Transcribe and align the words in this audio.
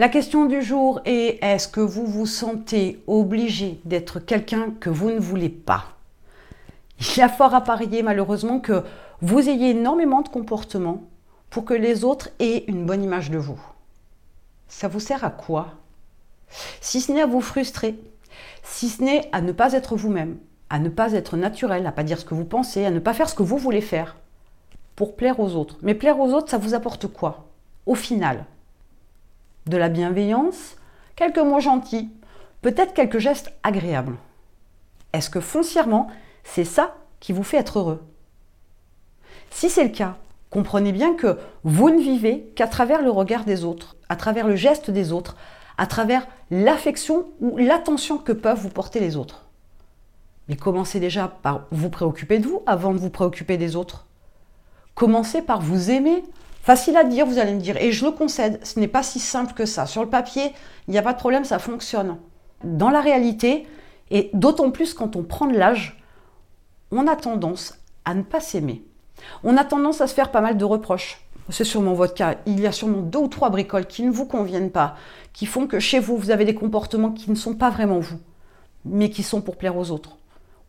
La 0.00 0.08
question 0.08 0.46
du 0.46 0.62
jour 0.62 1.02
est 1.04 1.44
est-ce 1.44 1.68
que 1.68 1.82
vous 1.82 2.06
vous 2.06 2.24
sentez 2.24 3.02
obligé 3.06 3.80
d'être 3.84 4.18
quelqu'un 4.18 4.70
que 4.80 4.88
vous 4.88 5.10
ne 5.10 5.20
voulez 5.20 5.50
pas? 5.50 5.88
Il 6.98 7.18
y 7.18 7.20
a 7.20 7.28
fort 7.28 7.52
à 7.52 7.60
parier 7.60 8.02
malheureusement 8.02 8.60
que 8.60 8.82
vous 9.20 9.46
ayez 9.46 9.72
énormément 9.72 10.22
de 10.22 10.30
comportements 10.30 11.02
pour 11.50 11.66
que 11.66 11.74
les 11.74 12.02
autres 12.02 12.30
aient 12.38 12.64
une 12.66 12.86
bonne 12.86 13.04
image 13.04 13.30
de 13.30 13.36
vous. 13.36 13.60
Ça 14.68 14.88
vous 14.88 15.00
sert 15.00 15.22
à 15.22 15.28
quoi? 15.28 15.74
Si 16.80 17.02
ce 17.02 17.12
n'est 17.12 17.20
à 17.20 17.26
vous 17.26 17.42
frustrer, 17.42 17.98
si 18.62 18.88
ce 18.88 19.02
n'est 19.02 19.28
à 19.32 19.42
ne 19.42 19.52
pas 19.52 19.74
être 19.74 19.96
vous-même, 19.96 20.38
à 20.70 20.78
ne 20.78 20.88
pas 20.88 21.12
être 21.12 21.36
naturel, 21.36 21.84
à 21.84 21.90
ne 21.90 21.94
pas 21.94 22.04
dire 22.04 22.18
ce 22.18 22.24
que 22.24 22.32
vous 22.32 22.46
pensez, 22.46 22.86
à 22.86 22.90
ne 22.90 23.00
pas 23.00 23.12
faire 23.12 23.28
ce 23.28 23.34
que 23.34 23.42
vous 23.42 23.58
voulez 23.58 23.82
faire 23.82 24.16
pour 24.96 25.14
plaire 25.14 25.40
aux 25.40 25.56
autres. 25.56 25.76
Mais 25.82 25.92
plaire 25.92 26.18
aux 26.18 26.32
autres, 26.32 26.48
ça 26.48 26.56
vous 26.56 26.72
apporte 26.72 27.06
quoi? 27.06 27.50
Au 27.84 27.94
final, 27.94 28.46
de 29.70 29.78
la 29.78 29.88
bienveillance, 29.88 30.76
quelques 31.16 31.38
mots 31.38 31.60
gentils, 31.60 32.10
peut-être 32.60 32.92
quelques 32.92 33.18
gestes 33.18 33.52
agréables. 33.62 34.16
Est-ce 35.14 35.30
que 35.30 35.40
foncièrement, 35.40 36.08
c'est 36.44 36.64
ça 36.64 36.96
qui 37.20 37.32
vous 37.32 37.42
fait 37.42 37.56
être 37.56 37.78
heureux? 37.78 38.02
Si 39.50 39.70
c'est 39.70 39.84
le 39.84 39.90
cas, 39.90 40.16
comprenez 40.50 40.92
bien 40.92 41.14
que 41.14 41.38
vous 41.64 41.88
ne 41.88 42.00
vivez 42.00 42.52
qu'à 42.56 42.66
travers 42.66 43.00
le 43.00 43.10
regard 43.10 43.44
des 43.44 43.64
autres, 43.64 43.96
à 44.08 44.16
travers 44.16 44.46
le 44.46 44.56
geste 44.56 44.90
des 44.90 45.12
autres, 45.12 45.36
à 45.78 45.86
travers 45.86 46.26
l'affection 46.50 47.28
ou 47.40 47.56
l'attention 47.56 48.18
que 48.18 48.32
peuvent 48.32 48.60
vous 48.60 48.68
porter 48.68 49.00
les 49.00 49.16
autres. 49.16 49.46
Mais 50.48 50.56
commencez 50.56 50.98
déjà 50.98 51.28
par 51.28 51.66
vous 51.70 51.90
préoccuper 51.90 52.38
de 52.40 52.46
vous 52.46 52.62
avant 52.66 52.92
de 52.92 52.98
vous 52.98 53.10
préoccuper 53.10 53.56
des 53.56 53.76
autres. 53.76 54.06
Commencez 54.94 55.42
par 55.42 55.60
vous 55.60 55.90
aimer, 55.90 56.24
Facile 56.60 56.96
à 56.96 57.04
dire, 57.04 57.26
vous 57.26 57.38
allez 57.38 57.54
me 57.54 57.60
dire, 57.60 57.76
et 57.78 57.90
je 57.90 58.04
le 58.04 58.10
concède, 58.10 58.60
ce 58.64 58.78
n'est 58.78 58.88
pas 58.88 59.02
si 59.02 59.18
simple 59.18 59.54
que 59.54 59.64
ça. 59.64 59.86
Sur 59.86 60.02
le 60.02 60.10
papier, 60.10 60.52
il 60.88 60.92
n'y 60.92 60.98
a 60.98 61.02
pas 61.02 61.14
de 61.14 61.18
problème, 61.18 61.44
ça 61.44 61.58
fonctionne. 61.58 62.18
Dans 62.64 62.90
la 62.90 63.00
réalité, 63.00 63.66
et 64.10 64.30
d'autant 64.34 64.70
plus 64.70 64.92
quand 64.92 65.16
on 65.16 65.22
prend 65.22 65.46
de 65.46 65.56
l'âge, 65.56 66.02
on 66.90 67.06
a 67.06 67.16
tendance 67.16 67.78
à 68.04 68.14
ne 68.14 68.22
pas 68.22 68.40
s'aimer. 68.40 68.84
On 69.42 69.56
a 69.56 69.64
tendance 69.64 70.00
à 70.00 70.06
se 70.06 70.14
faire 70.14 70.30
pas 70.30 70.42
mal 70.42 70.58
de 70.58 70.64
reproches. 70.64 71.22
C'est 71.48 71.64
sûrement 71.64 71.94
votre 71.94 72.14
cas. 72.14 72.36
Il 72.46 72.60
y 72.60 72.66
a 72.66 72.72
sûrement 72.72 73.00
deux 73.00 73.18
ou 73.18 73.28
trois 73.28 73.50
bricoles 73.50 73.86
qui 73.86 74.02
ne 74.02 74.10
vous 74.10 74.26
conviennent 74.26 74.70
pas, 74.70 74.96
qui 75.32 75.46
font 75.46 75.66
que 75.66 75.80
chez 75.80 75.98
vous, 75.98 76.16
vous 76.16 76.30
avez 76.30 76.44
des 76.44 76.54
comportements 76.54 77.10
qui 77.10 77.30
ne 77.30 77.36
sont 77.36 77.54
pas 77.54 77.70
vraiment 77.70 77.98
vous, 77.98 78.18
mais 78.84 79.10
qui 79.10 79.22
sont 79.22 79.40
pour 79.40 79.56
plaire 79.56 79.76
aux 79.76 79.90
autres. 79.90 80.18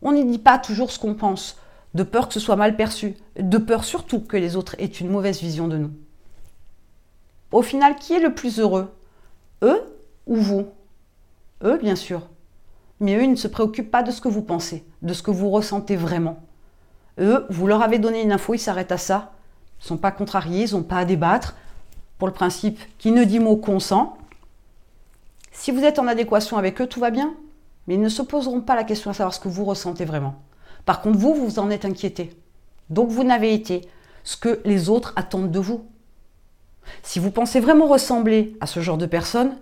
On 0.00 0.12
n'y 0.12 0.24
dit 0.24 0.38
pas 0.38 0.58
toujours 0.58 0.90
ce 0.90 0.98
qu'on 0.98 1.14
pense 1.14 1.56
de 1.94 2.02
peur 2.02 2.28
que 2.28 2.34
ce 2.34 2.40
soit 2.40 2.56
mal 2.56 2.76
perçu, 2.76 3.16
de 3.38 3.58
peur 3.58 3.84
surtout 3.84 4.20
que 4.20 4.36
les 4.36 4.56
autres 4.56 4.76
aient 4.78 4.86
une 4.86 5.10
mauvaise 5.10 5.40
vision 5.40 5.68
de 5.68 5.76
nous. 5.76 5.90
Au 7.50 7.62
final, 7.62 7.96
qui 7.96 8.14
est 8.14 8.20
le 8.20 8.34
plus 8.34 8.60
heureux? 8.60 8.90
Eux 9.62 9.82
ou 10.26 10.36
vous? 10.36 10.66
Eux, 11.62 11.78
bien 11.78 11.96
sûr. 11.96 12.28
Mais 13.00 13.16
eux, 13.16 13.24
ils 13.24 13.30
ne 13.30 13.36
se 13.36 13.48
préoccupent 13.48 13.90
pas 13.90 14.02
de 14.02 14.10
ce 14.10 14.20
que 14.20 14.28
vous 14.28 14.42
pensez, 14.42 14.84
de 15.02 15.12
ce 15.12 15.22
que 15.22 15.30
vous 15.30 15.50
ressentez 15.50 15.96
vraiment. 15.96 16.40
Eux, 17.18 17.46
vous 17.50 17.66
leur 17.66 17.82
avez 17.82 17.98
donné 17.98 18.22
une 18.22 18.32
info, 18.32 18.54
ils 18.54 18.58
s'arrêtent 18.58 18.92
à 18.92 18.98
ça. 18.98 19.32
Ils 19.80 19.84
ne 19.84 19.88
sont 19.88 19.96
pas 19.98 20.12
contrariés, 20.12 20.64
ils 20.64 20.74
n'ont 20.74 20.82
pas 20.82 20.98
à 20.98 21.04
débattre. 21.04 21.56
Pour 22.18 22.28
le 22.28 22.34
principe 22.34 22.78
qui 22.98 23.10
ne 23.10 23.24
dit 23.24 23.40
mot 23.40 23.56
consent. 23.56 24.16
Si 25.50 25.72
vous 25.72 25.82
êtes 25.82 25.98
en 25.98 26.06
adéquation 26.06 26.56
avec 26.56 26.80
eux, 26.80 26.86
tout 26.86 27.00
va 27.00 27.10
bien. 27.10 27.34
Mais 27.86 27.94
ils 27.94 28.00
ne 28.00 28.08
se 28.08 28.22
poseront 28.22 28.60
pas 28.60 28.76
la 28.76 28.84
question 28.84 29.10
à 29.10 29.14
savoir 29.14 29.34
ce 29.34 29.40
que 29.40 29.48
vous 29.48 29.64
ressentez 29.64 30.04
vraiment. 30.04 30.36
Par 30.84 31.00
contre, 31.00 31.18
vous, 31.18 31.34
vous 31.34 31.58
en 31.58 31.70
êtes 31.70 31.84
inquiété. 31.84 32.34
Donc 32.90 33.10
vous 33.10 33.24
n'avez 33.24 33.54
été 33.54 33.82
ce 34.24 34.36
que 34.36 34.60
les 34.64 34.88
autres 34.88 35.12
attendent 35.16 35.50
de 35.50 35.58
vous. 35.58 35.86
Si 37.02 37.18
vous 37.18 37.30
pensez 37.30 37.60
vraiment 37.60 37.86
ressembler 37.86 38.56
à 38.60 38.66
ce 38.66 38.80
genre 38.80 38.98
de 38.98 39.06
personne, 39.06 39.56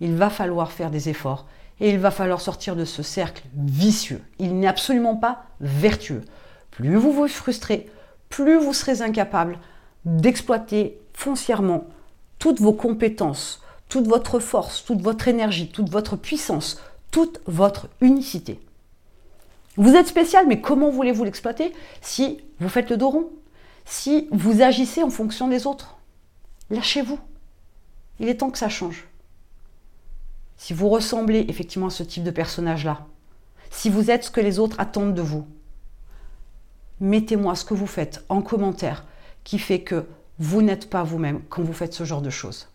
il 0.00 0.14
va 0.14 0.30
falloir 0.30 0.72
faire 0.72 0.90
des 0.90 1.08
efforts 1.08 1.46
et 1.80 1.90
il 1.90 1.98
va 1.98 2.10
falloir 2.10 2.40
sortir 2.40 2.76
de 2.76 2.84
ce 2.84 3.02
cercle 3.02 3.44
vicieux. 3.54 4.22
Il 4.38 4.58
n'est 4.58 4.66
absolument 4.66 5.16
pas 5.16 5.44
vertueux. 5.60 6.22
Plus 6.70 6.96
vous 6.96 7.12
vous 7.12 7.28
frustrez, 7.28 7.88
plus 8.28 8.58
vous 8.58 8.72
serez 8.72 9.02
incapable 9.02 9.58
d'exploiter 10.04 10.98
foncièrement 11.12 11.86
toutes 12.38 12.60
vos 12.60 12.72
compétences, 12.72 13.62
toute 13.88 14.06
votre 14.06 14.38
force, 14.38 14.84
toute 14.84 15.00
votre 15.00 15.28
énergie, 15.28 15.68
toute 15.68 15.88
votre 15.88 16.16
puissance, 16.16 16.80
toute 17.10 17.40
votre 17.46 17.88
unicité. 18.00 18.60
Vous 19.76 19.94
êtes 19.94 20.06
spécial, 20.06 20.46
mais 20.46 20.60
comment 20.60 20.90
voulez-vous 20.90 21.24
l'exploiter 21.24 21.72
si 22.00 22.40
vous 22.60 22.68
faites 22.68 22.90
le 22.90 22.96
dos 22.96 23.10
rond 23.10 23.30
Si 23.84 24.28
vous 24.30 24.62
agissez 24.62 25.02
en 25.02 25.10
fonction 25.10 25.48
des 25.48 25.66
autres? 25.66 25.96
Lâchez-vous. 26.70 27.18
Il 28.20 28.28
est 28.28 28.36
temps 28.36 28.50
que 28.50 28.58
ça 28.58 28.68
change. 28.68 29.08
Si 30.56 30.72
vous 30.72 30.88
ressemblez 30.88 31.46
effectivement 31.48 31.88
à 31.88 31.90
ce 31.90 32.04
type 32.04 32.22
de 32.22 32.30
personnage-là, 32.30 33.06
si 33.70 33.90
vous 33.90 34.10
êtes 34.10 34.24
ce 34.24 34.30
que 34.30 34.40
les 34.40 34.60
autres 34.60 34.78
attendent 34.78 35.14
de 35.14 35.22
vous, 35.22 35.46
mettez-moi 37.00 37.56
ce 37.56 37.64
que 37.64 37.74
vous 37.74 37.88
faites 37.88 38.24
en 38.28 38.40
commentaire 38.40 39.04
qui 39.42 39.58
fait 39.58 39.80
que 39.80 40.06
vous 40.38 40.62
n'êtes 40.62 40.88
pas 40.88 41.02
vous-même 41.02 41.42
quand 41.48 41.62
vous 41.62 41.72
faites 41.72 41.92
ce 41.92 42.04
genre 42.04 42.22
de 42.22 42.30
choses. 42.30 42.68